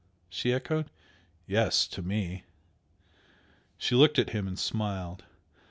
she 0.31 0.51
echoed. 0.51 0.89
"Yes! 1.45 1.85
To 1.85 2.01
me!" 2.01 2.41
She 3.77 3.93
looked 3.93 4.17
at 4.17 4.31
him 4.31 4.47
and 4.47 4.57
smiled. 4.57 5.25